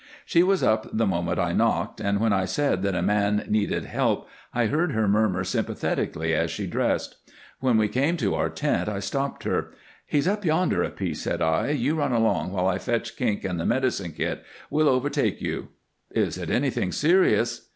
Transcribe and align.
She 0.25 0.41
was 0.41 0.63
up 0.63 0.87
the 0.91 1.05
moment 1.05 1.37
I 1.37 1.53
knocked, 1.53 2.01
and 2.01 2.19
when 2.19 2.33
I 2.33 2.45
said 2.45 2.81
that 2.81 2.95
a 2.95 3.03
man 3.03 3.45
needed 3.47 3.85
help 3.85 4.27
I 4.51 4.65
heard 4.65 4.93
her 4.93 5.07
murmur 5.07 5.43
sympathetically 5.43 6.33
as 6.33 6.49
she 6.49 6.65
dressed. 6.65 7.17
When 7.59 7.77
we 7.77 7.87
came 7.87 8.17
to 8.17 8.33
our 8.33 8.49
tent 8.49 8.89
I 8.89 8.97
stopped 8.99 9.43
her. 9.43 9.73
"He's 10.07 10.27
up 10.27 10.43
yonder 10.43 10.81
a 10.81 10.89
piece," 10.89 11.21
said 11.21 11.43
I. 11.43 11.69
"You 11.69 11.93
run 11.93 12.13
along 12.13 12.51
while 12.51 12.65
I 12.65 12.79
fetch 12.79 13.15
Kink 13.15 13.43
and 13.43 13.59
the 13.59 13.65
medicine 13.67 14.13
kit. 14.13 14.43
We'll 14.71 14.89
overtake 14.89 15.39
you." 15.39 15.67
"Is 16.09 16.35
it 16.35 16.49
anything 16.49 16.91
serious?" 16.91 17.67